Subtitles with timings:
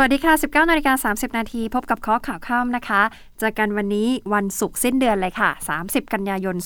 [0.00, 3.02] สวัสดีค่ะ 19นาฬิกา30 นาทีพบกับข้อข่าวค่ำนะคะ
[3.38, 5.50] เจอกันวันนี้วันศุกร์สิ้นเดือนเลยค่ะ
[5.80, 6.56] 30 กันยายน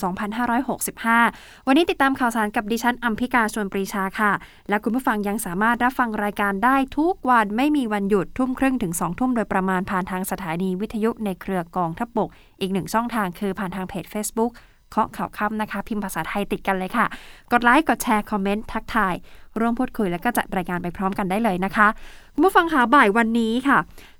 [0.79, 4.31] 2565 วันนี้ติดตามข่าวสารกับดิฉันอัมพิกาชวนปรีชาค่ะ
[4.69, 12.29] และคุณผู้ฟังยังสามารถรับฟังรายการได้ทุกวันไม่มีวันหยุดทุ่มครึ่งถึง 2 ทุ่มโดยประมาณผ่านทางสถานีวิทยุในเครือกองทัพบก
[12.61, 14.51] อีกหนึ่งช่องทางคือผ่านทางเพจ Facebook
[14.93, 17.05] เคาะข่าวค่ำนะคะ พิมพ์ภาษาไทยติดกันเลยค่ะ
[17.51, 19.13] กดไลค์กดแชร์คอมเมนต์ทักทาย
[19.59, 21.87] ร่วมพูดคุยและก็จัดรายการไปพร้อมกันได้เลยนะคะ
[22.33, 23.77] คุณผู้ฟังคะบ่ายวันนี้ค่ะ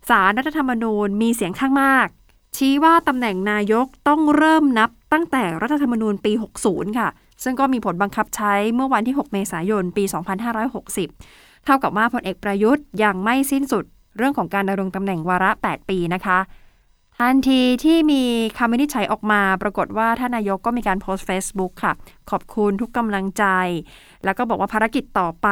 [0.09, 2.07] สารรัฐธรรมนูญมีเสียงข้างมาก
[2.57, 6.31] ชี้ว่าตำแหน่งนายกต้องเริ่มนับตั้งแต่รัฐธรรมนูญปี
[6.65, 7.09] 60 ค่ะ
[7.43, 10.03] ซึ่งก็มีผลบังคับใช้เมื่อวันที่ 6 เมษายน ปี
[10.83, 13.83] 2560 เท่ากับว่าพลเอกประยุทธ์ยังไม่สิ้นสุด
[14.17, 16.39] เรื่องของการดำรงตำแหน่งวาระ 8 ปีนะคะ
[17.19, 18.23] ทันทีที่มี
[18.57, 21.93] คำวินิจฉัยออกมา ปรากฏว่าท่านนายกก็มีการโพสต์ Facebook ค่ะ
[22.29, 23.45] ขอบคุณทุกกำลังใจ
[24.23, 25.47] แล้วก็บอกว่าภารกิจต่อไป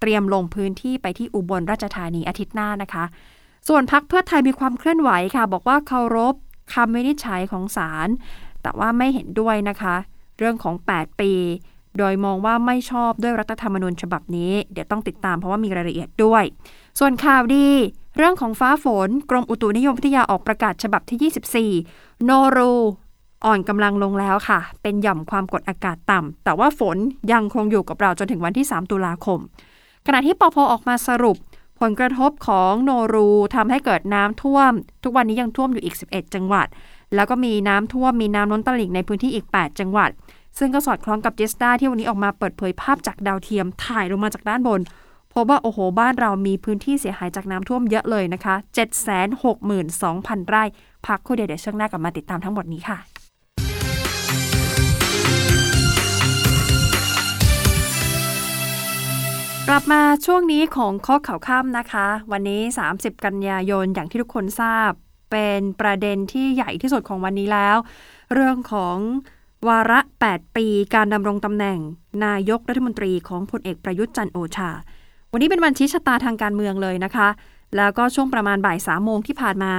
[0.00, 3.04] เตรียมลงพื้นที่ไปที่อุบลราชธานีอาทิตย์หน้านะคะ
[3.68, 6.34] ส่วนพักเพื่อไทยมีความเคลื่อนไหวค่ะ บอกว่าเคารพ
[6.74, 8.08] คำวินิจฉัยของศาล
[8.62, 9.94] แต่ว่าไม่เห็นด้วยนะคะ
[10.38, 11.32] เรื่องของ 8 ปี
[11.98, 16.44] โดยมองว่าไม่ชอบด้วยรัฐธรรมนูญฉบับนี้ เดี๋ยวต้องติดตามเพราะว่ามีรายละเอียดด้วย
[16.98, 17.68] ส่วนข่าวดี
[18.16, 22.72] เรื่องของฟ้าฝน กรมอุตุนิยมวิทยาออกประกาศฉบับที่ 24 โนรู
[23.44, 26.96] อ่อนกำลังลงแล้วค่ะ เป็นหย่อมความกดอากาศต่ำ แต่ว่าฝน
[27.32, 29.38] ยังคงอยู่กับเราจนถึงวันที่ 3 ตุลาคม
[30.06, 31.36] ขณะที่ปพออกมาสรุป
[31.80, 34.72] ผลกระทบของโนรูทำให้เกิดน้ำท่วม
[35.04, 36.66] ทุกวันนี้ยังท่วมอยู่อีก 11 จังหวัด
[37.14, 40.10] แล้วก็มีน้ำท่วมมีน้ำล้นตลิ่งในพื้นที่อีก 8 จังหวัด
[40.58, 44.80] ซึ่งก็สอดคล้องกับเจสตาที่วันนี้ออกมาเปิดเผยภาพจากดาวเทียมถ่ายลงมาจากด้านบน
[45.34, 48.54] พบว่าโอ้โหบ้านเรามีพื้นที่เสียหายจากน้ำท่วมเยอะเลยนะคะ
[49.32, 50.64] 762,000 ไร่
[51.06, 52.98] พักคู่เดียวเดี๋ยวช่วงหน้ากลับมาติดตามทั้งหมดนี้ค่ะ
[59.68, 62.60] กลับมาช่วงนี้ของข้อข่าวข้ามนะคะ วันนี้
[62.92, 64.90] 30 กันยายนอย่างที่ทุกคนทราบ
[65.30, 67.76] เป็นประเด็นที่ใหญ่ที่สุดของวันนี้แล้ว
[68.34, 68.96] เรื่องของ
[69.68, 71.78] วาระ 8 ปี การดำรงตำแหน่ง
[72.24, 74.70] นายกรัฐมนตรีของพลเอกประยุทธ์จันโอชา
[75.34, 77.28] วันนี้เป็นวันชี้ชะตาทางการเมืองเลยนะคะ
[77.76, 79.72] แล้วก็ช่วงประมาณบ่ายสามโมงที่ผ่านมา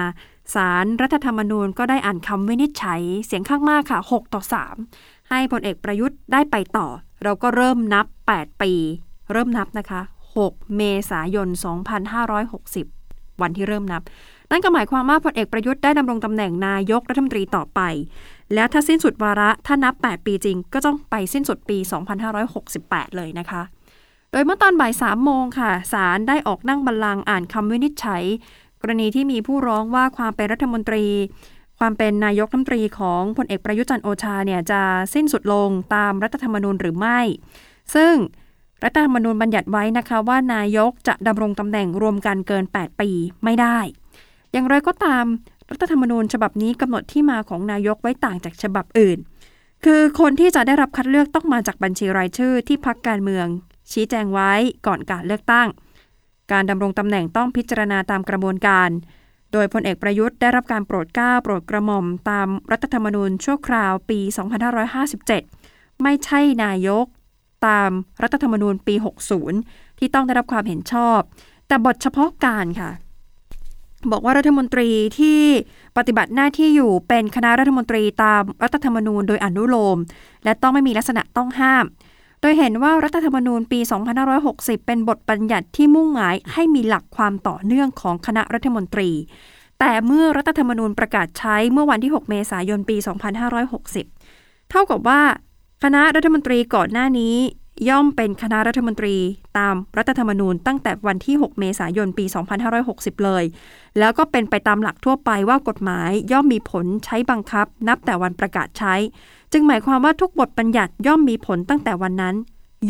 [0.55, 4.41] สารรัฐธรรมนูญก็ได้อ่านคำวินิจฉัย เสียงข้างมากค่ะ 6 ต่อ
[4.85, 6.87] 3 ให้พลเอกประยุทธ์ได้ไปต่อ
[7.23, 8.05] เราก็เริ่มนับ
[8.35, 8.73] 8 ปี
[9.31, 10.01] เริ่มนับนะคะ
[10.37, 10.81] 6 เม
[11.11, 11.47] ษายน
[12.65, 14.01] 2560 วันที่เริ่มนับ
[14.51, 17.81] นั่นก็หมายความว่าพลเอกประยุทธ์ได้ดำรงตำแหน่งนายกรัฐมนตรีต่อไป
[18.53, 21.77] แล้วถ้าสิ้นสุดวาระถ้านับ 8 ปีจริง ก็ต้องไปสิ้นสุดปี
[22.47, 23.63] 2568 เลยนะคะ
[24.35, 28.23] โดยเมื่อตอนบ่ายสามโมงค่ะศาลได้ออกนั่งบัลลังก์อ่านคำวินิจฉัย
[28.81, 31.05] กรณีที่มีผู้ร้องว่าความเป็นรัฐมนตรี
[31.79, 34.81] ความเป็นนายกรัฐมนตรีของพลเอกประยุจันโอชาเนี่ยจะ
[35.13, 37.19] สิ้นสุดลงตามรัฐธรรมนูญหรือไม่
[37.95, 38.13] ซึ่ง
[38.83, 43.09] รัฐธรรมนูญบัญญัติไว้นะคะว่านายกจะดำรงตำแหน่งรวมกันเกิน 8 ปี
[43.43, 43.77] ไม่ได้
[44.51, 45.25] อย่างไรก็ตาม
[45.71, 49.17] รัฐธรรมนูญฉบับนี้กำหนดที่มาของนายกไว้ต่างจากฉบับอื่น
[49.85, 53.47] คือคนที่จะได้รับคัดเลือกต้องมาจากบัญชีรายชื่อที่พักการเมือง
[53.91, 54.51] ชี้แจงไว้
[54.87, 55.67] ก่อนการเลือกตั้ง
[56.51, 58.89] การดำรงตำแหน่งต้องพิจารณาตามกระบวนการ
[59.53, 64.19] โดยพลเอกประยุทธ์ได้รับการโปรดเกล้าโปรดกระหม่อมตามรัฐธรรมนูญชั่วคราวปี
[65.31, 67.05] 2557 ไม่ใช่นายก
[67.67, 67.91] ตาม
[68.23, 68.95] รัฐธรรมนูญปี
[69.47, 71.19] 60 ที่ต้องได้รับความเห็นชอบ
[71.67, 72.91] แต่บทเฉพาะการค่ะ
[74.11, 74.89] บอกว่ารัฐมนตรี
[75.19, 75.41] ที่
[75.97, 79.97] ปฏิบัติหน้าที่อยู่เป็นคณะรัฐมนตรีตามรัฐธรรมนูญโดยอนุโลม
[80.43, 81.85] และต้องไม่มีลักษณะต้องห้าม
[82.43, 83.79] ดยเห็นว่ารัฐธรรมนูญปี
[84.33, 89.09] 2560 เป็นบทบัญญัติที่มุ่งหมายให้มีหลักความต่อเนื่องของคณะรัฐมนตรี
[89.79, 92.97] แต่เมื่อรัฐธรรมนูญประกาศใช้เมื่อวันที่ 6 เมษายนปี
[93.83, 95.21] 2560 เท่ากับว่า
[95.83, 97.35] คณะรัฐมนตรีก่อนหน้านี้
[97.89, 99.15] ย่อมเป็นคณะรัฐมนตรี
[99.57, 102.25] ตามรัฐธรรมนูญตั้งแต่วันที่ 6 เมษายน ปี
[102.75, 103.43] 2560 เลย
[103.99, 108.95] แล้วก็เป็นไปตามหลักทั่วไปว่ากฎหมายย่อมมีผลใช้บังคับ นับแต่วันประกาศใช้
[109.51, 112.35] จึงหมายความว่าทุกบทบัญญัติย่อมมีผลตั้งแต่วันนั้น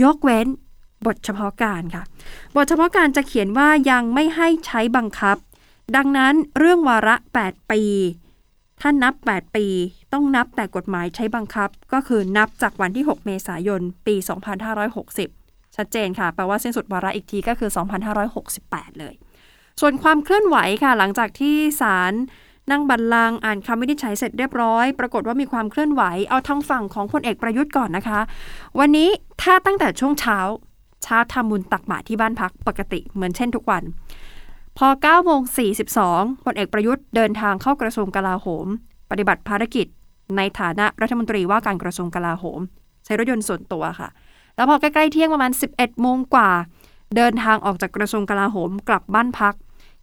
[0.04, 0.48] ยกเว้น
[1.06, 2.04] บทเฉพาะการค่ะ
[2.56, 5.38] บทเฉพาะการจะเขียนว่ายังไม่ให้ใช้บังคับ
[5.96, 7.84] ดังนั้นเรื่องวาระ 8 ปี
[8.82, 9.66] ถ้านับ 8 ปี
[10.14, 14.16] ต้องนับแต่กฎหมายใช้บังคับ ก็คือนับจากวันที่ 6 เมษายน ปี
[14.96, 17.70] 2560 ชัดเจนค่ะ แปลว่าสิ้นสุดวาระอีกทีก็คือ
[18.36, 19.14] 2568 เลย
[19.82, 22.14] ส่วนความเคลื่อนไหวค่ะ หลังจากที่ศาล
[22.72, 28.20] นั่งบัลลังอ่านคำวินิจฉัยเสร็จเรียบร้อย ปรากฏว่ามีความเคลื่อนไหว เอาทางฝั่งของพลเอกประยุทธ์ก่อนนะคะ
[28.80, 29.10] วันนี้
[29.42, 30.38] ถ้าตั้งแต่ช่วงเช้า
[31.04, 33.84] เช้าทำบุญตักบาตรที่บ้านพักปกติเหมือนเช่นทุกวัน
[34.78, 35.42] พอ9โมง
[35.94, 38.68] 42พลเอกประยุทธ์เดินทางเข้ากระทรวงกลาโหม
[39.12, 39.88] ปฏิบัติภารกิจ
[40.38, 42.60] ในฐานะรัฐมนตรีว่าการกระทรวงกลาโหม
[43.06, 44.10] ใช้รถยนต์ส่วนตัวค่ะ
[44.56, 46.50] แล้วพอใกล้ๆเที่ยงประมาณ 11โมงกว่า
[47.16, 49.56] เดินทางออกจากกระทรวงกลาโหมกลับบ้านพัก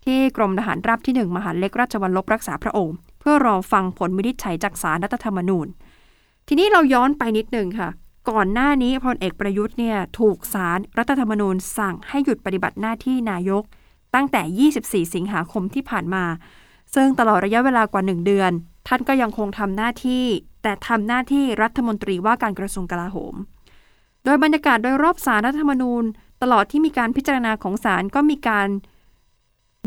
[0.05, 5.67] ที่กรมทหารราบที่ 1 มหาเล็กราชวัลลบรักษาพระองค์ เพื่อรอฟังผลวินิจฉัยจากสารรัฐธรรมนูญ
[6.49, 7.89] ทีนี้เราย้อนไปนิดหนึ่งค่ะ
[8.31, 13.63] ก่อนหน้านี้พลเอกประยุทธ์เนี่ยถูกสารรัฐธรรมนูญ สั่งให้หยุดปฏิบัติหน้าที่นายก
[14.15, 16.25] ตั้งแต่ 24 สิงหาคมที่ผ่านมา
[16.95, 18.53] ซึ่งตลอดระยะเวลากว่า 1 เดือน
[18.87, 20.25] ท่านก็ยังคงทำหน้าที่
[20.63, 23.35] แต่ทำหน้าที่รัฐมนตรีว่าการกระทรวงกลาโหม
[24.25, 26.05] โดยบรรยากาศโดยรอบสารรัฐธรรมนูญ
[26.43, 28.69] ตลอดที่มีการพิจารณาของศาลก็มีการ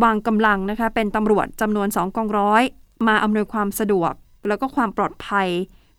[0.03, 2.63] วางกำลังนะคะเป็นตำรวจจำนวนสองกองร้อย
[3.07, 4.13] มาอำนวยความสะดวก
[4.47, 5.47] แล้วก็ความปลอดภัย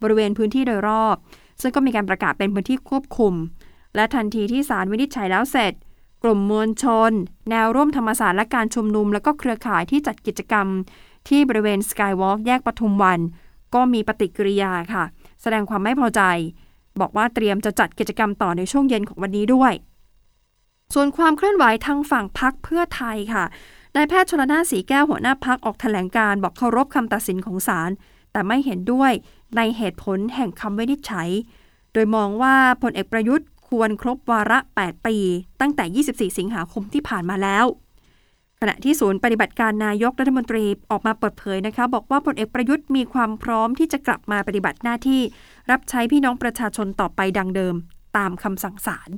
[0.02, 1.16] บริเวณพื้นที่โดยรอบ
[1.60, 3.34] ซึ่งก็มีการประกาศเป็นพื้นที่ควบคุม
[3.94, 5.72] และทันทีที่ศาลวินิจฉัยแล้วเสร็จ
[6.22, 7.12] กลุ่มมวลชน
[7.50, 10.66] แนวร่วมธรรมศาสตร์และการชุมนุม แล้วก็เครือข่ายที่จัดกิจกรรม
[11.28, 13.20] ที่บริเวณสกายวอล์กแยกปทุมวัน
[13.74, 15.04] ก็มีปฏิกิริยาค่ะ
[15.42, 16.22] แสดงความไม่พอใจ
[17.00, 19.72] บอกว่าเตรียมจะจัดกิจกรรมต่อในช่วงเย็นของวันนี้ด้วย
[20.94, 23.44] ส่วนความเคลื่อนไหวทางฝั่งพักเพื่อไทยค่ะ
[23.96, 27.90] นายแพทย์ชลนาสีแก้วหัวหน้าพักออกแถลงการบอกเคารพคำตัดสินของศาล
[28.32, 29.12] แต่ไม่เห็นด้วย
[29.56, 31.28] ในเหตุผลแห่งคำวินิจฉัย
[31.92, 35.16] โดยมองว่าพลเอกประยุทธ์ควรครบวาระ 8 ปี
[35.60, 37.66] ตั้งแต่ 24 สิงหาคมที่ผ่านมาแล้ว
[38.68, 45.20] ณะที่ศูนย์ปฏิบัติการนายกรัฐมนตรีออกมาเปิดเผยนะคะ บอกว่าพลเอกประยุทธ์มีความพร้อมที่จะกลับมาปฏิบัติหน้าที่
[45.70, 47.74] รับใช้พี่น้องประชาชนต่อไปดังเดิม
[48.16, 49.10] ตามคำสั่งศาล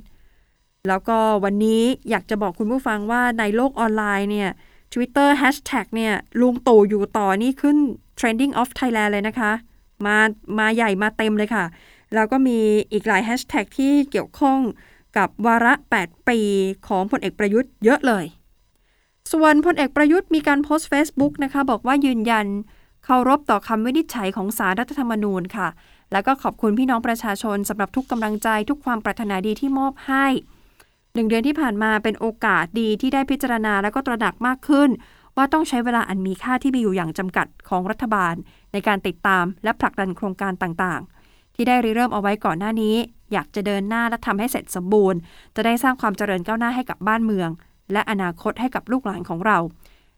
[0.87, 4.49] แล้วก็วันนี้อยากจะบอกคุณผู้ฟังว่าในโลกออนไลน์เนี่ย
[4.93, 7.77] Twitter Hashtag เนี่ยลุงตู่อยู่ต่อนี่ขึ้น
[8.19, 9.51] Trending of Thailand เลยนะคะ
[10.05, 10.17] มา
[10.59, 11.65] มาใหญ่มาเต็มเลยค่ะ
[12.13, 12.59] แล้วก็มี
[12.91, 14.59] อีกหลายแฮชแท็กที่เกี่ยวข้อง
[15.17, 16.39] กับวาระ 8 ปี
[16.87, 18.25] ของพลเอกประยุทธ์เยอะเลย
[19.31, 22.47] ส่วนพลเอกประยุทธ์มีการโพสต์ Facebook นะคะบอกว่ายืนยัน
[23.05, 25.67] เคารพต่อคำวินิจฉัยของสารรัฐธรรมนูญค่ะ
[26.11, 30.25] แล้วก็ขอบคุณพี่น้องประชาชนสำหรับทุกกำลังใจทุกความปรารถนาดีที่มอบให้
[31.13, 34.89] หนึ่งเดือนที่ผ่านมาเป็นโอกาสดีที่ได้พิจารณาและก็ตระหนักมากขึ้น
[35.37, 38.33] ว่าต้องใช้เวลาอันมีค่าที่มีอยู่อย่างจำกัดของรัฐบาล
[38.73, 42.95] ในการติดตามและผลักดันโครงการต่างๆ ที่ได้ริเริ่มเอาไว้ก่อนหน้านี้
[43.33, 45.19] อยากจะเดินหน้าและทำให้เสร็จสมบูรณ์
[45.55, 47.49] จะได้สร้างความเจริญก้าวหน้าให้กับบ้านเมือง
[47.91, 49.57] และอนาคตให้กับลูกหลานของเรา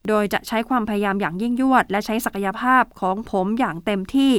[0.08, 4.32] โดยจะใช้ความพยายามอย่างยิ่งยวด และใช้ศักยภาพของผมอย่างเต็มที่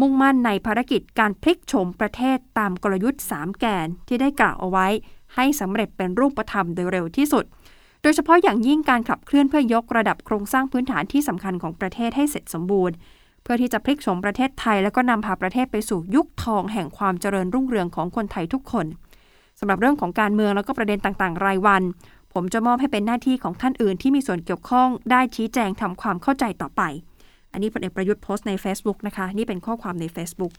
[0.00, 4.86] มุ่งมั่นในภารกิจการพลิกโฉมประเทศตามกลยุทธ์ 3 แกนที่ได้กล่าวเอาไว้
[5.34, 7.44] ให้สำเร็จเป็นรูปธรรมโดยเร็วที่สุด
[8.02, 12.94] โดยเฉพาะอย่างยิ่งการขับเคลื่อนเพื่อยกระดับโครงสร้างพื้นฐานที่สำคัญของประเทศให้เสร็จสมบูรณ์
[13.42, 18.86] เพื่อที่จะพลิกโฉมประเทศไทย และก็นำพาประเทศไปสู่ยุคทองแห่งความเจริญรุ่งเรืองของคนไทยทุกคน
[19.58, 21.82] สำหรับเรื่องของการเมืองแล้วก็ประเด็นต่างๆ รายวัน
[22.34, 26.82] ผมจะมอบให้เป็นหน้าที่ของท่านอื่นที่มีส่วนเกี่ยวข้องได้ชี้แจงทำความเข้าใจต่อไป
[27.52, 30.52] อันนี้พลเอกประยุทธ์โพสต์ใน Facebook นะคะ นี่เป็นข้อความใน Facebook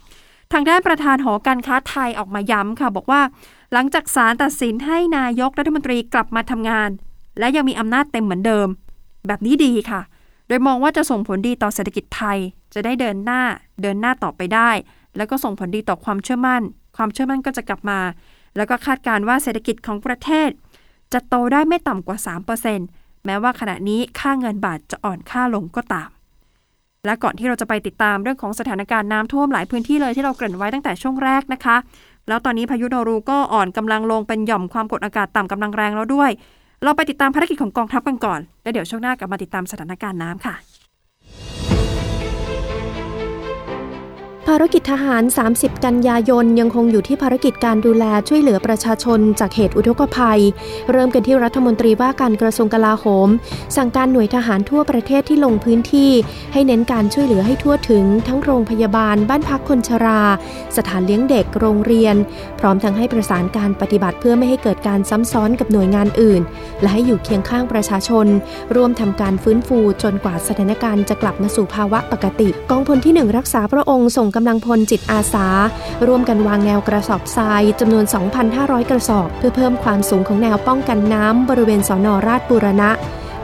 [0.54, 3.22] ทางด้านประธานหอการค้าไทยออกมาย้ำค่ะ บอกว่า
[3.74, 6.90] หลังจากศาลตัดสินให้นายกรัฐมนตรีกลับมาทำงาน
[7.40, 8.68] และยังมีอำนาจเต็มเหมือนเดิม
[9.28, 10.02] แบบนี้ดีค่ะ
[10.48, 12.38] โดยมองว่าจะส่งผลดีต่อเศรษฐกิจไทย
[12.74, 13.42] จะได้เดินหน้า
[13.82, 14.72] เดินหน้าต่อไปได้
[15.18, 16.62] แล้วก็ส่งผลดีต่อความเชื่อมั่น
[16.98, 18.00] ความเชื่อมั่นก็จะกลับมา
[18.58, 20.50] แล้วก็คาดการว่าเศรษฐกิจของประเทศ
[21.14, 22.18] จะโตได้ไม่ต่ำกว่า
[22.72, 26.10] 3%แม้ว่าขณะนี้ค่าเงินบาทจะอ่อนค่าลงก็ตาม
[27.06, 31.78] และก่อนที่เราจะไปติดตามเรื่องของสถานการณ์น้ำท่วมหลายพื้นที่เลยที่เราเกริ่นไว้ตั้งแต่ช่วงแรกนะคะ
[32.28, 36.32] แล้วตอนนี้พายุโนรูก็อ่อนกำลังลงเป็นหย่อมความกดอากาศต่ำกำลังแรงแล้วด้วย
[36.84, 40.56] เราไปติดตามภารกิจของกองทัพกันก่อน แล้วเดี๋ยวช่วงหน้ากลับมาติดตามสถานการณ์น้ำค่ะ
[44.48, 50.42] ภารกิจทหาร 30 กันยายนยังคงอยู่ที่ภารกิจการดูแลช่วยเหลือประชาชนจากเหตุอุทกภัย
[50.92, 53.30] เริ่มกันที่รัฐมนตรีว่าการกระทรวงกลาโหม
[53.78, 56.12] สั่งการหน่วยทหารทั่วประเทศที่ลงพื้นที่
[56.54, 60.22] ให้เน้นการช่วยเหลือให้ทั่วถึง ทั้งโรงพยาบาล บ้านพักคนชรา
[60.78, 62.16] สถานเลี้ยงเด็กโรงเรียน
[62.60, 66.42] พร้อมทั้งให้ประสานการปฏิบัติเพื่อไม่ให้เกิดการซ้ำซ้อนกับหน่วยงานอื่น
[66.82, 68.28] และให้อยู่เคียงข้างประชาชน
[68.76, 75.48] ร่วมทำการฟื้นฟูจนกว่าสถานการณ์จะกลับมาสู่ภาวะปกติ กองพลที่ 1 รักษาพระองค์ส่งกำลังพลจิตอาสา
[76.08, 78.06] ร่วมกันวางแนวกระสอบทรายจำนวน
[78.48, 82.92] 2,500 กระสอบ เพื่อเพิ่มความสูงของแนวป้องกันน้ำบริเวณสอนอราชบุรณะ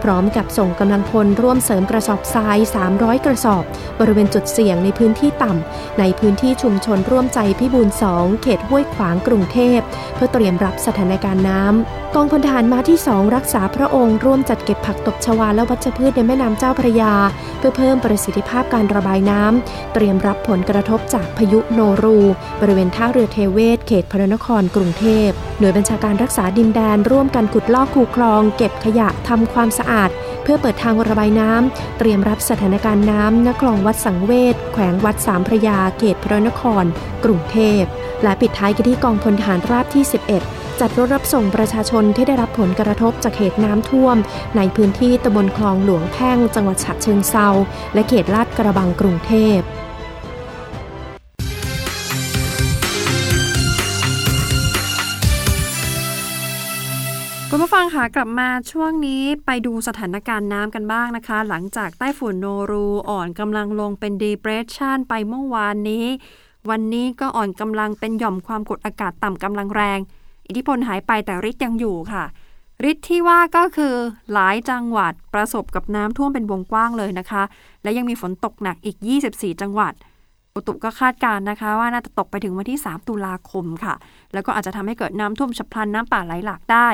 [0.03, 2.57] พร้อมกับส่งกำลังพลร่วมเสริมกระสอบทราย
[2.91, 3.63] 300 กระสอบ
[3.99, 9.79] บริเวณจุดเสี่ยงในพื้นที่ต่ำ ในพื้นที่ชุมชนร่วมใจพิบูล2เขตห้วยขวางกรุงเทพ
[10.15, 17.13] เพื่อเตรียมรับสถานการณ์น้ำกองพลทหารมาที่ 2 รักษาพระองค์ร่วมจัดเก็บผักตบชวาและวัชพืชในแม่น้ำเจ้าพระยา
[17.57, 22.17] เพื่อเพิ่มประสิทธิภาพการระบายน้ำเตรียมรับผลกระทบจากพายุโนรู
[22.61, 30.11] บริเวณท่าเรือเทเวศ เขตพระนครกรุงเทพหน่วยบัญชาการรักษาดินแดนร่วมกันขุดลอกคูคลอง เก็บขยะทำความสะอาด
[30.43, 36.83] เพื่อเปิดทางระบายน้ำ เตรียมรับสถานการณ์น้ำณคลองวัดสังเวชแขวงวัดสามพระยาเขตพระนคร
[37.23, 37.83] กรุงเทพ
[38.23, 40.03] และปิดท้ายกันที่กองพลทหารราบที่
[40.41, 44.17] 11จัดรถรับส่งประชาชนที่ได้รับผลกระทบจากเหตุน้ำท่วม
[44.57, 47.47] ในพื้นที่ตำบลคลองหลวงแพ่งจังหวัดฉะเชิงเซา
[47.93, 49.59] และเขตลาดกระบังกรุงเทพ
[57.87, 66.05] งค่ะกลับมาช่วงนี้ไปดูสถานการณ์น้ำกันบ้างนะคะ หลังจากใต้ฝุ่นโนรูอ่อนกำลังลงเป็น depression ไปเมื่อวานนี้
[66.69, 69.99] วันนี้ก็อ่อนกำลังเป็นหย่อมความกดอากาศต่ำกำลังแรง
[70.47, 72.23] อิทธิพลหายไปแต่ฤทธิ์ยังอยู่ค่ะ
[72.89, 73.95] ฤทธิ์ที่ว่าก็คือ
[74.33, 77.43] หลายจังหวัดประสบกับน้ำท่วมเป็นวงกว้างเลยนะคะ
[77.83, 78.97] และยังมีฝนตกหนักอีก
[79.29, 79.93] 24 จังหวัด
[80.53, 83.93] อุตุก็คาดการณ์นะคะว่าน่าจะตกไปถึงวันที่ 3 ตุลาคมค่ะ
[84.33, 86.89] แล้วก็อาจจะทำให้เกิดน้ำท่วมฉับพลันน้ำป่าไหลหลากได้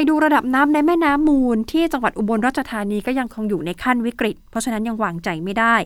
[0.00, 5.76] ไปดูระดับน้ำในแม่น้ำมูล ที่จังหวัดอุบลราชธานีก็ยังคงอยู่ในขั้นวิกฤต เพราะฉะนั้นยังวางใจไม่ได้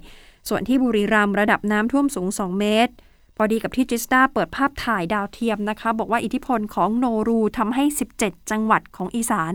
[0.49, 2.93] ส่วนที่บุรีรัมย์ระดับน้ำท่วมสูง 2 เมตร
[3.37, 7.85] พอดีกับที่จิสตาเปิดภาพถ่ายดาวเทียมนะคะ บอกว่าอิทธิพลของโนรูทำให้
[8.19, 9.53] 17 จังหวัดของอีสาน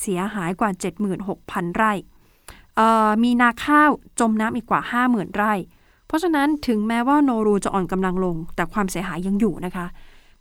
[0.00, 0.70] เสียหายกว่า
[1.24, 1.92] 76,000 ไร่
[3.22, 5.54] มีนาข้าวจมน้ำอีกกว่า 50,000 ไร่
[6.06, 9.86] เพราะฉะนั้นถึงแม้ว่าโนรูจะอ่อนกำลังลง แต่ความเสียหายยังอยู่นะคะ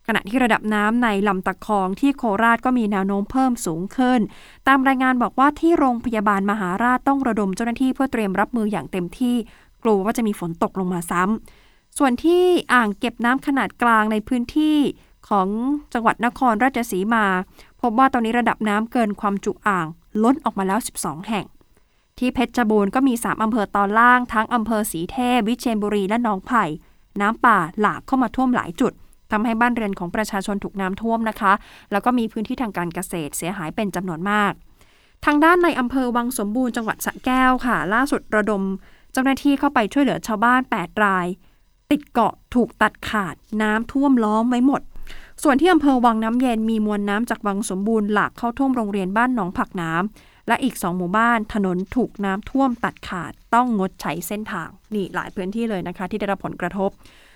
[0.07, 4.19] ขณะที่ระดับน้ำในลำตะคองที่โคราชก็มีแนวโน้มเพิ่มสูงขึ้น
[4.67, 9.35] ตามรายงานบอกว่าที่โรงพยาบาลมหาราชต้องระดมเจ้าหน้าที่เพื่อเตรียมรับมืออย่างเต็มที่
[9.83, 12.43] กลัวว่าจะมีฝนตกลงมาซ้ำ ส่วนที่
[12.73, 14.77] อ่างเก็บน้ำขนาดกลางในพื้นที่
[15.29, 15.47] ของ
[15.93, 17.25] จังหวัดนครราชสีมา
[17.81, 19.87] พบว่าตอนนี้ระดับน้ำเกินความจุอ่าง
[20.23, 21.45] ล้นออกมาแล้ว 12 แห่ง
[22.17, 26.63] ที่เพชรบูรณ์ก็มี 3 อำเภอตอนล่าง ทั้งอำเภอสีเทพ วิเชียรบุรีและหนองไผ่
[27.21, 28.93] น้ำป่าหลากเข้ามาท่วมหลายจุด
[29.31, 31.53] ทำให้บ้านเรือนของประชาชนถูกน้ำท่วมนะคะ
[31.91, 34.53] แล้วก็มีพื้นที่ทางการเกษตรเสียหายเป็นจำนวนมาก
[35.25, 38.63] ทางด้านในอำเภอวังสมบูรณ์จังหวัดสระแก้วค่ะ ล่าสุดระดม
[39.11, 41.27] เจ้าหน้าที่เข้าไปช่วยเหลือชาวบ้าน 8 ราย
[41.91, 44.81] ติดเกาะถูกตัดขาดน้ำท่วมล้อมไว้หมด
[45.43, 56.89] ส่วนที่อำเภอวังน้ำเย็นมีมวลน้ำจากวังสมบูรณ์หลากเข้าท่วมโรงเรียนบ้านหนองผักน้ำและอีกสองหมู่บ้านถนนถูกน้ำท่วมตัดขาดต้องงดใช้เส้นทางนี่หลายพื้นที่เลยนะคะ ที่ได้รับผลกระทบ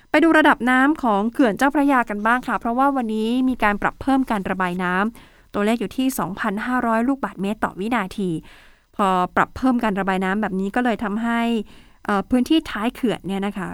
[0.10, 6.08] ไปดูระดับน้ำของเขื่อนเจ้าพระยากันบ้างค่ะ เพราะว่าวันนี้มีการปรับเพิ่มการระบายน้ำตัวเลขอยู่ที่
[6.58, 8.30] 2,500 ลูกบาศก์เมตรต่อวินาที
[8.96, 11.40] พอปรับเพิ่มการระบายน้ำแบบนี้ก็เลยทำให้
[12.30, 13.70] พื้นที่ท้ายเขื่อนเนี่ยนะคะ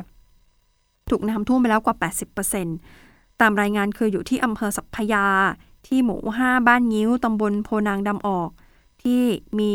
[1.10, 1.96] ถูกน้ำท่วมไปแล้วกว่า
[2.64, 5.26] 80%ตามรายงานคืออยู่ที่อำเภอสัพพยา
[5.88, 8.50] ที่หมู่ 5 บ้านยิ้วตำบลโพนางดำออก
[9.04, 9.22] ที่
[9.60, 9.74] มี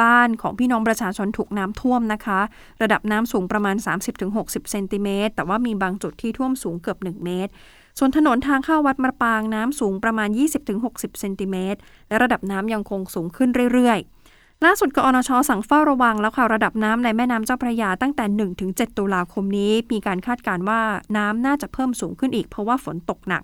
[0.00, 2.40] บ้านของพี่น้องประชาชนถูกน้ำท่วมนะคะ
[2.82, 3.76] ระดับน้ำสูงประมาณ
[4.22, 7.50] 30-60 เซนติเมตรแต่ว่ามีบางจุดที่ท่วมสูงเกือบ 1 เมตร
[7.98, 10.28] ส่วนถนนทางเข้าวัดมะปางน้ำสูงประมาณ
[10.74, 18.24] 20-60 เซนติเมตรและระดับน้ำยังคงสูงขึ้นเรื่อยๆ ล่าสุดกอนชสั่งเฝ้าระวังแล้วค่ะระดับน้ำในแม่น้ำเจ้าพระยาตั้งแต่
[18.66, 20.80] 1-7 ตุลาคมนี้ มีการคาดการณ์ว่า
[21.16, 23.42] น้ำน่าจะเพิ่มสูงขึ้นอีก เพราะว่าฝนตกหนัก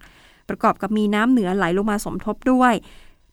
[0.48, 2.74] ประกอบกับมีน้ำเหนือไหลลงมาสมทบด้วย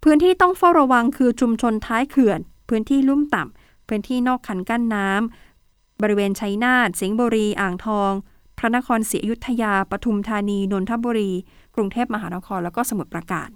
[0.04, 8.12] พื้นที่ต้องเฝ้าระวังคือชุมชนท้ายเขื่อน พื้นที่ลุ่มต่ำพื้นที่นอกคันกั้นน้ำบริเวณชัยนาทสิงห์บุรี อ่างทอง
[8.58, 11.32] พระนครศรีอยุธยา ปทุมธานี นนทบุรี
[11.76, 13.50] กรุงเทพมหานคร แล้วก็สมุทรปราการ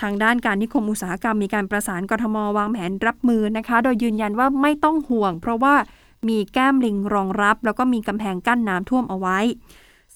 [0.00, 5.74] ทางด้านการนิคมอุตสาหกรรมมีการประสานกทมวางแผนรับมือนะคะ โดยยืนยันว่าไม่ต้องห่วง เพราะว่า
[6.28, 9.38] มีแก้มลิงรองรับ แล้วก็มีกำแพงกั้นน้ำท่วมเอาไว้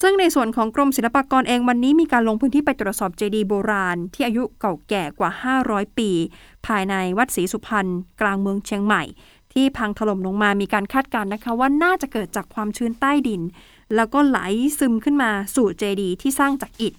[0.05, 5.31] ซึ่งในส่วนของกรมศิลปากรเองวันนี้มีการลงพื้นที่ไปตรวจสอบเจดีย์โบราณ ที่อายุเก่าแก่กว่า
[5.63, 6.09] 500 ปี
[6.67, 7.87] ภายในวัดศรีสุพรรณ
[8.21, 9.03] กลางเมืองเชียงใหม่
[9.53, 13.41] ที่พังถล่มลงมามีการคาดการณ์นะคะว่าน่าจะเกิดจากความชื้นใต้ดิน
[13.95, 14.39] แล้วก็ไหล
[14.79, 16.93] ซึมขึ้นมาสู่เจดีย์ที่สร้างจากอิฐ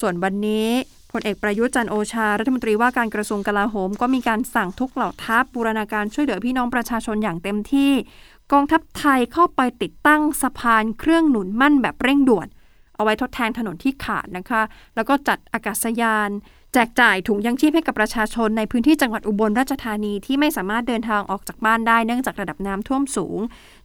[0.00, 0.68] ส่วนวันนี้
[1.12, 7.92] พลเอกประยุทธ์จันโอชา รัฐมนตรีว่าการกระทรวงกลาโหม ก็มีการสั่งทุกเหล่าทัพบูรณาการช่วยเหลือพี่น้องประชาชนอย่างเต็มที่
[8.52, 12.46] กองทัพไทยเข้าไปติดตั้งสะพานเครื่องหนุนมั่นแบบเร่งด่วน
[12.94, 14.62] เอาไว้ทดแทนถนนที่ขาดนะคะ
[14.94, 16.30] แล้วก็จัดอากาศยาน
[16.74, 23.38] แจกจ่ายถุงยังชีพให้กับประชาชนในพื้นที่จังหวัดอุบลราชธานีที่ไม่สามารถเดินทางออกจากบ้านได้เนื่องจากระดับน้ำท่วมสูง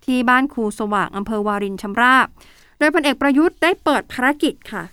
[0.06, 2.28] ที่บ้านครูสว่างอำเภอวารินชำราบ
[2.80, 4.84] โดยพลเอกประยุทธ์ได้เปิดภารกิจค่ะ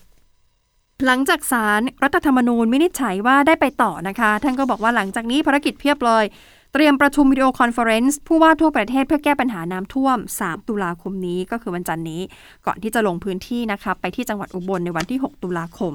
[1.06, 6.24] หลังจากสารรัฐธรรมนูญวินิจฉัยว่าได้ไปต่อนะคะ ท่านก็บอกว่าหลังจากนี้ภารกิจเพียบเลย
[6.74, 12.22] เตรียมประชุม video conference ผู้ว่าทั่วประเทศเพื่อแก้ปัญหาน้ำท่วม 3 ตุลาคมนี้ก็คือวันจันทร์นี้
[12.66, 15.92] ก่อนที่จะลงพื้นที่นะคะไปที่จังหวัดอุบลในวันที่ 6 ตุลาคม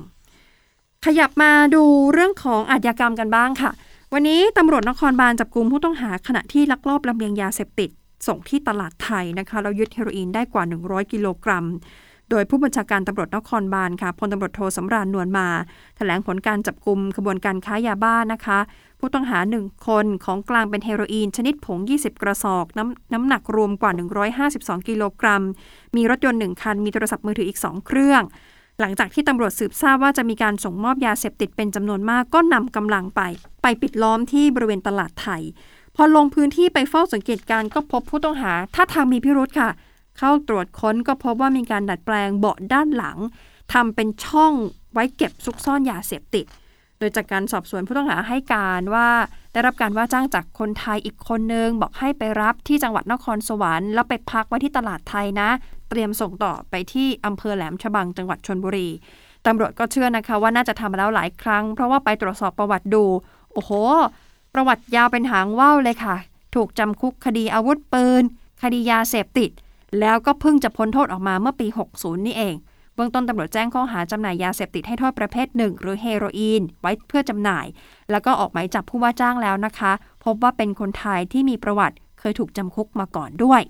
[1.06, 3.72] ขยับมาดูเรื่องของอาชญากรรมกันบ้างค่ะ
[4.14, 7.90] วันนี้ตำรวจนครบาลจับกลุ่มผู้ต้องหาขณะที่ลักลอบลำเลียงยาเสพติด
[8.28, 11.66] ส่งที่ตลาดไทนะคะเรายึดเฮโรอีนได้กว่า 100 กิโลกรัม
[12.32, 15.48] โดยผู้บัญชาการตำรวจนครบาลค่ะพลตำรวจโทสำราญนวลมา
[15.98, 18.60] แถลงผลการจับกลุ่มขบวนการค้ายาบ้านะคะ
[19.00, 23.92] ผู้ต้องหา 1 คนของกลางเป็นเฮโรอีน ชนิดผง 20 กระสอบน้ำน้ำหนักรวมกว่า
[24.40, 25.44] 152 กิโลกรัม
[25.96, 28.24] มีรถยนต์ 1 คัน มีโทรศัพท์มือถืออีก 2 เครื่อง
[28.80, 33.22] หลังจากที่ตำรวจสืบทราบว่าจะมีการส่งมอบยาเสพติดเป็นจำนวนมากก็นำกำลังไป
[33.62, 35.42] ไปปิดล้อมที่บริเวณตลาดไทย
[35.96, 39.70] พอลงพื้นที่ไปเฝ้าสังเกตการณ์ก็พบผู้ต้องหาท่าทางมีพิรุธค่ะ
[40.18, 43.18] เข้าตรวจค้นก็พบว่ามีการดัดแปลงเบาะด้านหลัง
[43.74, 44.54] ทำเป็นช่อง
[44.94, 46.46] ไว้เก็บซุกซ่อนยาเสพติด
[47.00, 49.10] โดยจากการสอบสวนผู้ต้องหาให้การว่า
[49.54, 55.50] ได้รับการว่าจ้างจากคนไทยอีกคนนึง บอกให้ไปรับที่จังหวัดนครสวรรค์แล้วไปพักไว้ที่ตลาดไทยนะ
[55.90, 58.90] เตรียมส่งต่อไปที่อำเภอแหลมฉบังจังหวัดชนบุรี
[59.46, 63.04] ตำรวจก็เชื่อนะคะว่าน่าจะทำมาแล้วหลายครั้ง เพราะว่าไปตรวจสอบประวัติดู
[63.54, 63.72] โอ้โห
[64.54, 66.16] ประวัติยาวเป็นหางว่าวเลยค่ะ
[66.56, 68.24] ถูกจำคุกคดีอาวุธปืน
[68.62, 69.50] คดียาเสพติด
[70.00, 72.56] แล้วก็เพิ่งจะพ้นโทษออกมาเมื่อปี 60 นี่เอง
[72.98, 77.66] เบื้องต้นตำรวจแจ้งข้อหาจำหน่ายยาเสพติดให้โทษประเภทหนึ่งหรือเฮโรอีน ไว้เพื่อจำหน่าย
[78.12, 79.92] แล้วก็ออกหมายจับผู้ว่าจ้างแล้วนะคะ
[80.26, 83.62] พบว่าเป็นคนไทยที่มีประวัติเคยถูกจำคุกมาก่อนด้วย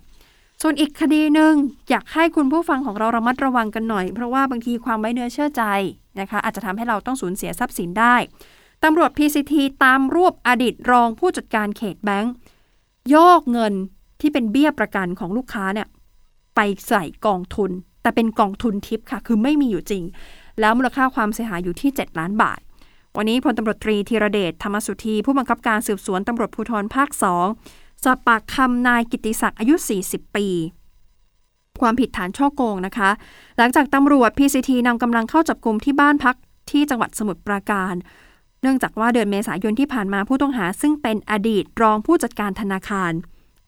[0.62, 1.54] ส่วนอีกคดีหนึ่ง
[1.90, 5.64] อยากให้คุณผู้ฟังของเราระมัดระวังกันหน่อย เพราะว่าบางทีความไว้เนื้อเชื่อใจ
[6.20, 8.16] นะคะ อาจจะทำให้เราต้องสูญเสียทรัพย์สินได้
[8.84, 9.54] ตำรวจ PCT
[9.84, 12.34] ตามรวบอดีตรองผู้จัดการเขตแบงค์
[13.10, 13.74] โยกเงิน
[14.22, 15.88] ที่เป็นเบี้ยประกันของลูกค้าเนี่ย
[16.56, 17.72] ไปใส่กองทุน
[18.08, 20.04] แต่เป็นกองทุนทิปค่ะ คือไม่มีอยู่จริง
[20.60, 22.60] แล้วมูลค่าความเสียหายอยู่ที่ 7 ล้านบาท
[23.18, 27.10] วันนี้พลตำรวจตรีธีรเดชธรรมสุธี ผู้บังคับการสืบสวนตำรวจภูธรภาค
[27.56, 30.48] 2สอบปากคำนายกิติศักดิ์อายุ 40 ปี
[31.82, 33.10] ความผิดฐานช่อโกงนะคะ
[33.58, 36.36] หลังจากตำรวจ PCT นำกำลังเข้าจับกลุ่มที่บ้านพัก
[36.72, 37.94] ที่จังหวัดสมุทรปราการ
[38.62, 43.14] เนื่องจากว่าเดือนเมษายนที่ผ่านมาผู้ต้องหา ซึ่งเป็นอดีตรองผู้จัดการธนาคาร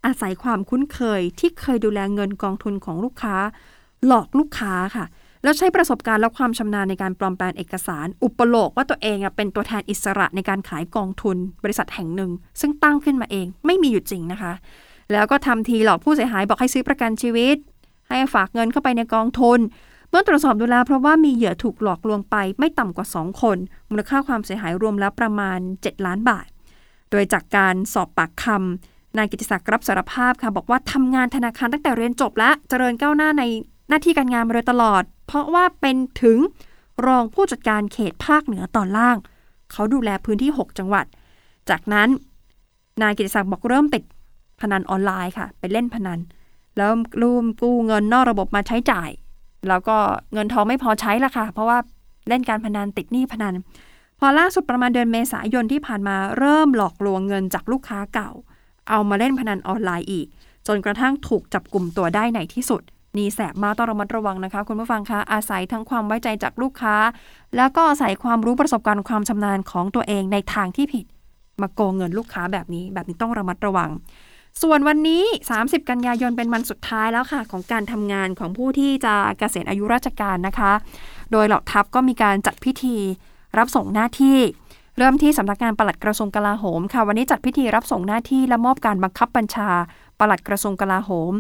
[0.06, 3.36] อาศัยความคุ้นเคยที่เคยดูแลเงินกองทุนของลูกค้า
[4.08, 5.06] หลอกลูกค้าค่ะ
[5.44, 14.54] แล้วใช้ประสบการณ์และความชำนาญในการปลอมแปลงเอกสาร อุปโลกว่าตัวเองเป็นตัวแทนอิสระในการขายกองทุน บริษัทแห่งหนึ่ง ซึ่งตั้งขึ้นมาเองไม่มีอยู่จริงนะคะ
[15.12, 17.58] แล้วก็ทำทีหลอกผู้เสียหายบอกให้ซื้อประกันชีวิต
[18.10, 19.60] ให้ฝากเงินเข้าไปในกองทุน
[20.10, 23.58] เมื่อตรวจสอบดูแล้วเพราะว่ามีเหยื่อถูกหลอกลวงไปไม่ต่ำกว่า 2 คน
[23.90, 26.48] มูลค่าความเสียหายรวมแล้วประมาณ 7 ล้านบาท
[27.12, 33.44] โดยจากการสอบปากคำนายกิติศักดิ์รับสารภาพค่ะ บอกว่าทำงานธนาคารตั้งแต่เรียนจบและเจริญก้าวหน้าใน
[33.90, 36.38] หน้าที่การงานมาโดยตลอด เพราะว่าเป็นถึง
[37.08, 39.18] รองผู้จัดการเขตภาคเหนือตอนล่าง
[39.72, 41.06] เขาดูแลพื้นที่ 6 จังหวัด
[41.70, 42.10] จากนั้น
[43.02, 44.04] นายกิติศักดิ์บอกเริ่มติด
[44.62, 46.20] พนันออนไลน์ค่ะ ไปเล่นพนัน
[46.78, 49.10] แล้วร่วมกู้เงินนอกระบบมาใช้จ่าย
[49.68, 49.98] แล้วก็
[50.34, 51.78] เงินทองไม่พอใช้ละค่ะ เพราะว่า
[52.28, 53.56] เล่นการพนันติดหนี้พนัน
[54.20, 58.32] พอล่าสุดประมาณเดือนเมษายนที่ผ่านมาเริ่มหลอกลวงเงินจากลูกค้าเก่า
[58.90, 60.28] เอามาเล่นพนันออนไลน์อีก
[60.68, 62.82] จนกระทั่งถูกจับกลุ่มตัวได้ในที่สุด
[63.18, 66.96] นี่แสบมากต้องระมัดระวังนะคะ คุณผู้ฟังคะอาศัยทั้งความไว้ใจจากลูกค้า
[67.56, 71.06] แล้วก็อาศัยความรู้ประสบการณ์ความชำนาญของตัวเองในทางที่ผิด
[71.62, 73.90] มาโกงเงินลูกค้าแบบนี้ แบบนี้ต้องระมัดระวัง
[74.62, 75.24] ส่วนวันนี้
[75.58, 80.72] 30 กันยายนเป็นวันสุดท้ายแล้วค่ะ ของการทำงานของผู้ที่จะเกษียณอายุราชการนะคะ
[81.32, 82.96] โดยเหล่าทัพก็มีการจัดพิธี
[83.58, 84.38] รับส่งหน้าที่
[84.98, 89.70] เริ่มที่สำนักงานปลัดกระทรวงกลาโหมค่ะ วันนี้จัดพิธีรับส่งหน้าที่และมอบการบังคับบัญชา
[90.20, 91.34] ปลัดกระทรวงกลาโหม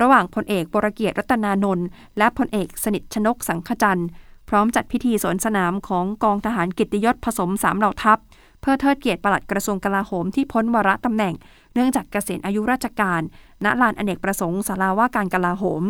[0.00, 1.86] ระหว่างพลเอกบรเกียรติรัตนานนท์
[2.18, 4.08] และพลเอกสนิทชนกสังขจันทร์
[4.48, 8.18] พร้อมจัดพิธีสวนสนามของกองทหารกิติยศผสมสามเหล่าทัพ
[8.60, 11.34] เพื่อเทิดเกียรติปลัดกระทรวงกลาโหมที่พ้นวาระตำแหน่ง
[11.74, 13.22] เนื่องจากเกษียณอายุราชการ
[13.64, 15.82] ณลานอเนกประสงค์ศาลาว่าการกลาโหม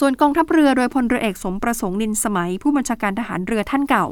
[0.00, 4.06] ส่วนกองทัพเรือโดยพลเรือเอกสมประสงค์นินสมัย ผู้บัญชาการทหารเรือท่านเก่า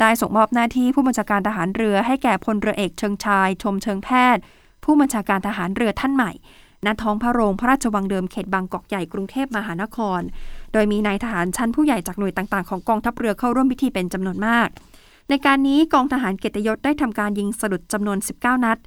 [0.00, 4.42] ได้ส่งมอบหน้าที่ผู้บัญชาการทหารเรือให้แก่พลเรือเอกเชิงชาย ชมเชิงแพทย์
[4.84, 6.32] ผู้บัญชาการทหารเรือท่านใหม่
[6.86, 10.20] ณท้องพระโรงพระราชวังเดิมเขตบางกอกใหญ่กรุงเทพมหานคร
[10.72, 14.68] โดยมีนายทหารชั้นผู้ใหญ่จากหน่วยต่างๆของกองทัพเรือเข้าร่วมพิธีเป็นจำนวนมาก
[15.28, 18.78] ในการนี้กองทหารเกียรติยศได้ทำการยิงสลุดจำนวน 19 นัด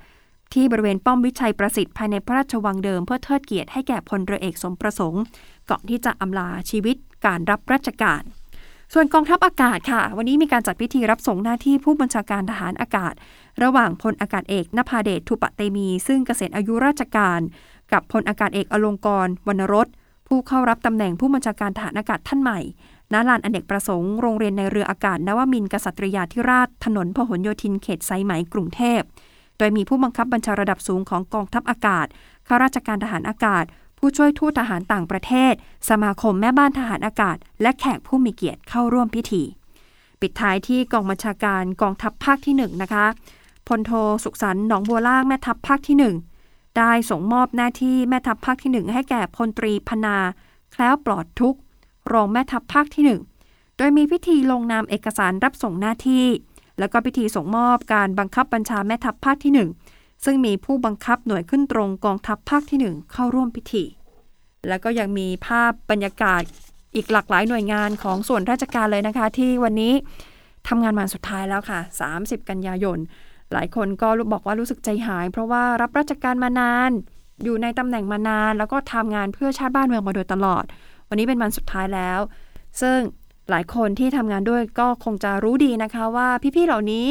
[0.54, 5.24] ที่บริเวณป้อมวิชัยประสิทธิ์ภายในพระราชวังเดิมเพื่อเทิดเกียรติให้แก่พลเรือเอกสมประสงค์
[5.70, 8.22] ก่อนที่จะอำลาชีวิตการรับราชการ
[8.93, 13.13] ส่วนกองทัพอากาศค่ะ วันนี้มีการจัดพิธีรับส่งหน้าที่ผู้บัญชาการทหารอากาศ
[13.63, 17.39] ระหว่างพลอากาศเอกนภาเดชทุปะเตมี ซึ่งเกษียณอายุราชการ
[17.91, 19.88] กับพลอากาศเอกอลงกรวรรณรส
[20.28, 22.60] ผู้เข้ารับตำแหน่งผู้บัญชาการทหารอากาศท่านใหม่
[23.13, 29.02] ณลานอเนกประสงค์โรงเรียนในเรืออากาศนวมินกษัตริยาธิราชถนนพหลโยธินเขตไซไหมกรุงเทพ
[29.58, 32.08] โดยมีผู้บังคับบัญชาระดับสูงของกองทัพอากาศ
[32.48, 33.65] ข้าราชการทหารอากาศ
[34.08, 35.54] ผู้ช่วยทูตทหารต่างประเทศ
[35.89, 39.44] สมาคมแม่บ้านทหารอากาศ และแขกผู้มีเกียรติเข้าร่วมพิธี
[40.22, 43.06] ปิดท้ายที่กองบัญชาการกองทัพภาคที่ 1 นะคะ
[43.68, 43.91] พลโท
[44.24, 50.18] สุขสันต์หนองบัวล่างแม่ทัพภาคที่ 1 ได้ส่งมอบหน้าที่แม่ทัพภาคที่ 1 ให้แก่พลตรีพนา
[50.72, 51.56] แคล้วปลอดทุก
[52.13, 53.04] รองแม่ทัพภาคที่
[53.46, 56.26] 1 โดยมีพิธีลงนามเอกสารรับส่งหน้าที่
[56.80, 59.85] แล้วก็พิธีส่งมอบการบังคับบัญชาแม่ทัพภาคที่ 1
[60.26, 63.84] ซึ่งมีผู้บังคับหน่วยขึ้นตรงกองทัพภาคที่ 1 เข้าร่วมพิธี
[64.68, 66.42] แล้วก็ยังมีภาพบรรยากาศ
[66.96, 69.94] อีกหลากหลายหน่วยงานของส่วนราชการเลยนะคะ ที่วันนี้
[70.68, 71.80] ทำงานมาสุดท้ายแล้วค่ะ
[72.16, 72.98] 30 กันยายน
[73.54, 76.92] หลายคนก็บอกว่ารู้สึกใจหาย เพราะว่ารับราชการมานาน
[77.44, 80.64] อยู่ในตำแหน่งมานาน แล้วก็ทำงานเพื่อชาติบ้านเมืองมาโดยตลอด
[81.10, 82.20] วันนี้เป็นวันสุดท้ายแล้ว
[82.82, 82.98] ซึ่ง
[83.50, 87.08] หลายคนที่ทำงานด้วยก็คงจะรู้ดีนะคะว่าพี่ๆเหล่านี้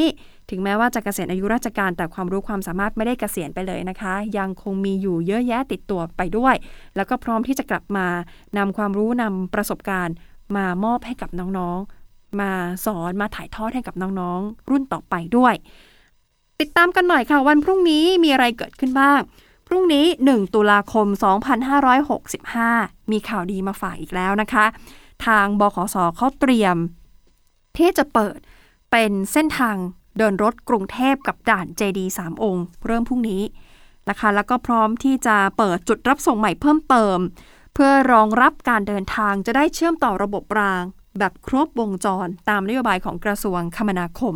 [0.51, 6.55] ถึงแม้ว่าจะเกษียณอายุราชการ แต่ความรู้ความสามารถไม่ได้เกษียณไปเลยนะคะ ยังคงมีอยู่เยอะแยะติดตัวไปด้วย
[6.97, 8.07] แล้วก็พร้อมที่จะกลับมา
[8.59, 10.15] นำความรู้นำประสบการณ์
[10.57, 12.53] มามอบให้กับน้องๆ มา
[12.87, 15.55] สอนมาถ่ายทอดให้กับน้องๆ รุ่นต่อไปด้วย
[16.61, 19.21] ติดตามกันหน่อยค่ะ วันพรุ่งนี้มีอะไรเกิดขึ้นบ้าง
[19.69, 21.07] พรุ่งนี้ 1 ตุลาคม
[22.29, 24.65] 2565 มีข่าวดีมาฝากอีกแล้วนะคะ
[25.27, 26.77] ทางบขสเขาเตรียม
[27.77, 28.39] ที่จะเปิด
[28.91, 29.77] เป็นเส้นทาง
[30.19, 33.43] เดินรถกรุงเทพกับด่านเจดีสามองค์ เริ่มพรุ่งนี้
[34.09, 37.19] นะคะ แล้วก็พร้อมที่จะเปิดจุดรับส่งใหม่เพิ่มเติม
[37.75, 40.83] เพื่อรองรับการเดินทางจะได้เชื่อมต่อระบบราง
[41.19, 44.35] แบบครบวงจรตามนโยบายของกระทรวงคมนาคม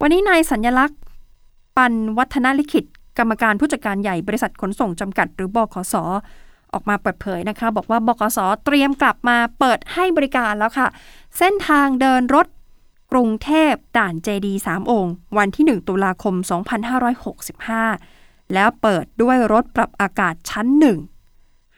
[0.00, 1.00] วันนี้นายสัญญลักษณ์
[1.76, 2.84] ปันวัฒนลิขิต
[3.18, 5.94] กรรมการผู้จัดการใหญ่บริษัทขนส่งจำกัด หรือบขส
[6.72, 10.88] ออกมาเปิดเผยนะคะ บอกว่าบขสเตรียมกลับมาเปิดให้บริการแล้วค่ะ
[11.38, 12.46] เส้นทางเดินรถ
[13.12, 16.34] กรุงเทพด่านเจดีสามองค์ วันที่ 1 ตุลาคม
[17.84, 20.98] 2565 แล้วเปิดด้วยรถปรับอากาศชั้นหนึ่ง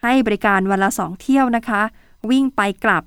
[0.01, 1.81] ให้บริการวันละสองเที่ยวนะคะ
[2.29, 3.03] วิ่งไปกลับ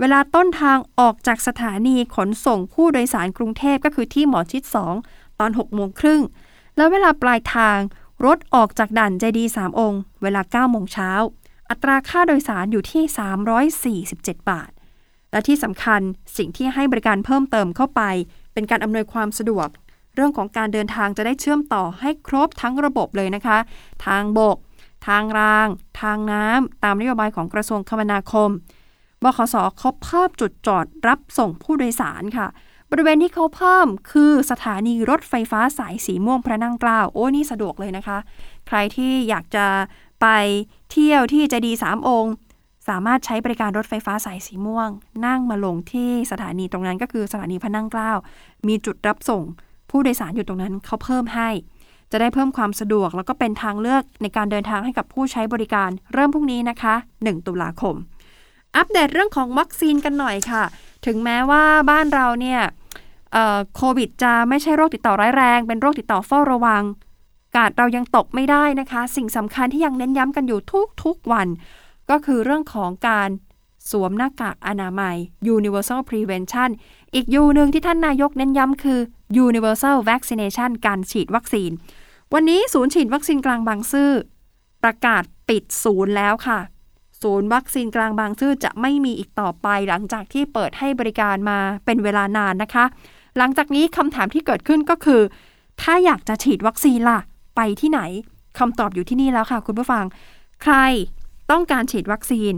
[0.00, 4.62] เวลาต้นทางออกจากสถานีขนส่งผู้โดยสารกรุงเทพก็คือที่หมอชิด
[5.02, 6.22] 2 ตอน 6 โมงครึ่ง
[6.76, 7.78] แล้วเวลาปลายทาง
[8.24, 11.10] รถออกจากด่านเจดีสามองค์ เวลา 9 โมงเช้า
[11.70, 14.70] อัตราค่าโดยสารอยู่ที่ 347 บาท
[15.32, 16.00] และที่สำคัญ
[16.36, 18.02] สิ่งที่ให้บริการเพิ่มเติมเข้าไป
[18.52, 19.68] เป็นการอำนวยความสะดวก
[20.14, 23.58] เรื่องของการเดินทางจะได้เชื่อมต่อให้ครบทั้งระบบเลยนะคะ
[24.06, 24.56] ทางบก
[25.08, 25.68] ทางราง
[26.00, 28.50] ทางน้ำตามนโยบายของกระทรวงคมนาคม
[29.22, 32.46] บขสเขาเพิ่มจุดจอดรับส่งผู้โดยสารค่ะ
[32.90, 38.18] บริเวณที่เขาเพิ่มคือสถานีรถไฟฟ้าสายสีม่วงพระนั่งเกล้าโอ้นี่สะดวกเลยนะคะ
[38.68, 39.66] ใครที่อยากจะ
[40.22, 40.26] ไป
[40.90, 42.32] เที่ยวที่เจดีสามองค์
[42.88, 44.88] สามารถใช้บริการรถไฟฟ้าสายสีม่วง
[45.26, 48.12] นั่งมาลงที่สถานีตรงนั้นก็คือสถานีพระนั่งเกล้า
[48.68, 49.42] มีจุดรับส่ง
[49.90, 51.48] ผู้โดยสารอยู่ตรงนั้นเขาเพิ่มให้
[52.12, 57.94] จะได้เพิ่มความสะดวก แล้วก็เป็นทางเลือกในการเดินทางให้กับผู้ใช้บริการ เริ่มพรุ่งนี้นะคะ 1 ตุลาคม
[58.76, 60.64] อัปเดตเรื่องของวัคซีนกันหน่อยค่ะ
[61.06, 62.60] ถึงแม้ว่าบ้านเราเนี่ย
[63.76, 66.82] โควิดจะไม่ใช่โรคติดต่อร้ายแรง เป็นโรคติดต่อเฝ้าระวัง
[67.56, 70.60] กาดเรายังตกไม่ได้นะคะ สิ่งสำคัญที่ยังเน้นย้ำกันอยู่
[71.02, 71.48] ทุกๆวัน
[72.10, 73.30] ก็คือเรื่องของการ
[73.90, 75.16] สวมหน้ากากอนามัย
[75.56, 76.70] universal prevention
[77.14, 79.00] อีกยูหนึ่งที่ท่านนายกเน้นย้ำคือ
[79.46, 81.70] universal vaccination การฉีดวัคซีน
[82.34, 84.10] วันนี้ศูนย์ฉีดวัคซีนกลางบางซื่อ
[84.82, 86.58] ประกาศปิดศูนย์แล้วค่ะ
[87.22, 92.84] ศูนย์วัคซีนกลางบางซื่อจะไม่มีอีกต่อไปหลังจากที่เปิดให้บริการมาเป็นเวลานานนะคะ
[93.38, 95.20] หลังจากนี้คำถามที่เกิดขึ้นก็คือ
[95.82, 97.20] ถ้าอยากจะฉีดวัคซีนล่ะ
[97.56, 98.00] ไปที่ไหน
[98.58, 100.04] คำตอบอยู่ที่นี่แล้วค่ะ คุณผู้ฟัง
[100.62, 100.74] ใคร
[101.50, 102.54] ต้องการฉีดวัคซีน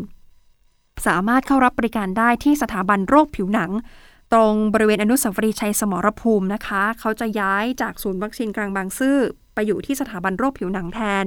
[1.07, 3.71] สามารถเข้ารับบริการได้ที่สถาบันโรคผิวหนัง
[4.33, 9.19] ตรงบริเวณอนุสาวรีย์ชัยสมรภูมินะคะ เขาจะย้ายจากศูนย์วัคซีนกลางบางซื่อ
[9.55, 11.25] ไปอยู่ที่สถาบันโรคผิวหนังแทน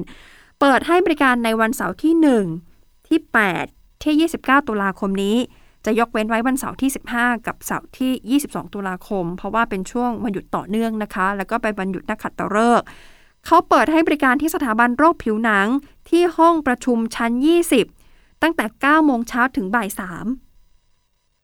[0.60, 2.14] เปิดให้บริการในวันเสาร์ที่
[2.62, 3.20] 1 ที่
[3.64, 5.38] 8 ที่ 29 ตุลาคมนี้
[5.86, 12.88] จะยกเว้นไว้วันเสาร์ที่ 15 กับเสาร์ที่ 22 ตุลาคม เพราะว่าเป็นช่วงวันหยุดต่อเนื่องนะคะ แล้วก็เป็นวันหยุดนักขัตฤกษ์
[13.46, 15.68] เขาเปิดให้บริการที่สถาบันโรคผิวหนัง
[16.10, 17.32] ที่ห้องประชุมชั้น
[17.88, 20.00] 20 ตั้งแต่ 9 โมงเช้าถึงบ่าย 3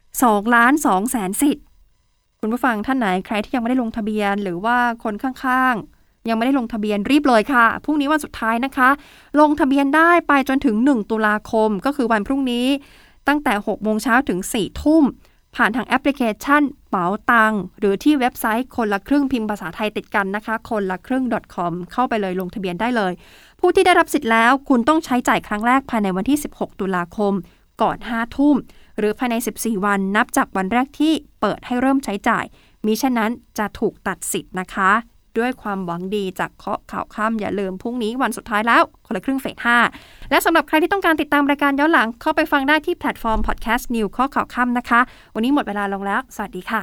[0.00, 1.64] 2ล้าน2แสนสิทธิ์
[2.40, 5.95] คุณผู้ฟังท่านไหนใครที่ยังไม่ได้ลงทะเบียน หรือว่าคนข้างๆ
[6.28, 8.88] ยังไม่ได้ลงทะเบียนรีบเลยค่ะ พรุ่งนี้วันสุดท้ายนะคะ
[9.40, 12.66] ลงทะเบียนได้ไปจนถึง 1 ตุลาคม ก็คือวันพรุ่งนี้
[13.28, 15.04] ตั้งแต่ 6 โมงเช้าถึง 4 ทุ่ม
[15.56, 23.12] ผ่านทางแอปพลิเคชันเป๋าตัง หรือที่เว็บไซต์คนละครึ่งพิมพ์ภาษาไทยติดกันนะคะ คนละครึ่ง .com เข้าไปเลยลงทะเบียนได้เลย
[23.60, 27.32] ผู้ที่ได้รับสิทธิ์แล้ว คุณต้องใช้จ่ายครั้งแรกภายในวันที่ 16 ตุลาคม
[27.82, 28.56] ก่อน 5 ทุ่ม
[28.98, 32.44] หรือภายใน 14 วันนับจากวันแรกที่เปิดให้เริ่มใช้จ่าย
[32.86, 34.90] มิฉะนั้นจะถูกตัดสิทธิ์นะคะ
[35.38, 39.56] ด้วยความหวังดีจากเคาะข่าวค่ำอย่าลืมพรุ่งนี้วันสุดท้ายแล้ว คนละครึ่งเฟส
[39.92, 45.00] 5และสำหรับใครที่ต้องการติดตามรายการย้อนหลัง เข้าไปฟังได้ที่แพลตฟอร์มพอดแคสต์ News เคาะข่าวค่ำนะคะ
[45.34, 46.82] วันนี้หมดเวลาลงแล้ว สวัสดีค่ะ